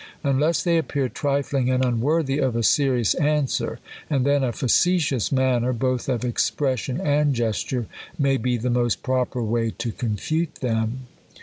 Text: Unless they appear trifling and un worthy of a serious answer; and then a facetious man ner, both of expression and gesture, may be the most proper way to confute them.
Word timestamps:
Unless 0.23 0.63
they 0.63 0.79
appear 0.79 1.09
trifling 1.09 1.69
and 1.69 1.85
un 1.85 2.01
worthy 2.01 2.39
of 2.39 2.55
a 2.55 2.63
serious 2.63 3.13
answer; 3.13 3.77
and 4.09 4.25
then 4.25 4.43
a 4.43 4.51
facetious 4.51 5.31
man 5.31 5.61
ner, 5.61 5.73
both 5.73 6.09
of 6.09 6.25
expression 6.25 6.99
and 6.99 7.35
gesture, 7.35 7.85
may 8.17 8.37
be 8.37 8.57
the 8.57 8.71
most 8.71 9.03
proper 9.03 9.43
way 9.43 9.69
to 9.77 9.91
confute 9.91 10.55
them. 10.55 11.01